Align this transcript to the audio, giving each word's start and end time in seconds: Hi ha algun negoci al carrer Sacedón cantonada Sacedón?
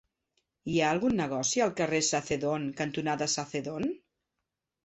Hi 0.71 0.77
ha 0.81 0.87
algun 0.93 1.13
negoci 1.19 1.63
al 1.65 1.75
carrer 1.81 2.01
Sacedón 2.07 2.65
cantonada 2.81 3.31
Sacedón? 3.37 3.87